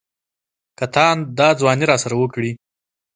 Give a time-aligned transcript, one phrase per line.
[0.77, 2.51] که تاند دا ځواني راسره وکړي.